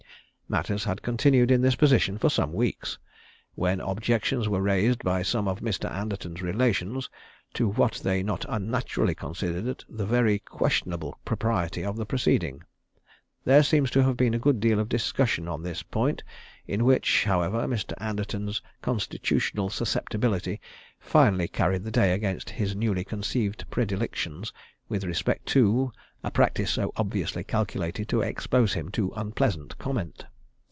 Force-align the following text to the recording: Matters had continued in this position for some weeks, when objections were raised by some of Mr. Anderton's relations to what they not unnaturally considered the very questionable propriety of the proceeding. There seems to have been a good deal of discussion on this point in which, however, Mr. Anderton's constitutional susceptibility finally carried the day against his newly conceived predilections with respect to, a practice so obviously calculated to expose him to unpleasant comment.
Matters 0.51 0.83
had 0.83 1.01
continued 1.01 1.49
in 1.49 1.61
this 1.61 1.77
position 1.77 2.17
for 2.17 2.29
some 2.29 2.51
weeks, 2.51 2.99
when 3.55 3.79
objections 3.79 4.49
were 4.49 4.61
raised 4.61 5.01
by 5.01 5.21
some 5.21 5.47
of 5.47 5.61
Mr. 5.61 5.89
Anderton's 5.89 6.41
relations 6.41 7.09
to 7.53 7.69
what 7.69 7.93
they 8.03 8.21
not 8.21 8.45
unnaturally 8.49 9.15
considered 9.15 9.85
the 9.87 10.05
very 10.05 10.39
questionable 10.39 11.17
propriety 11.23 11.85
of 11.85 11.95
the 11.95 12.05
proceeding. 12.05 12.61
There 13.45 13.63
seems 13.63 13.89
to 13.91 14.03
have 14.03 14.17
been 14.17 14.33
a 14.33 14.39
good 14.39 14.59
deal 14.59 14.77
of 14.81 14.89
discussion 14.89 15.47
on 15.47 15.63
this 15.63 15.83
point 15.83 16.21
in 16.67 16.83
which, 16.83 17.23
however, 17.23 17.59
Mr. 17.65 17.93
Anderton's 17.97 18.61
constitutional 18.81 19.69
susceptibility 19.69 20.59
finally 20.99 21.47
carried 21.47 21.85
the 21.85 21.91
day 21.91 22.11
against 22.11 22.49
his 22.49 22.75
newly 22.75 23.05
conceived 23.05 23.63
predilections 23.71 24.51
with 24.89 25.05
respect 25.05 25.45
to, 25.45 25.93
a 26.25 26.29
practice 26.29 26.71
so 26.71 26.91
obviously 26.97 27.45
calculated 27.45 28.09
to 28.09 28.19
expose 28.19 28.73
him 28.73 28.91
to 28.91 29.13
unpleasant 29.15 29.77
comment. 29.77 30.25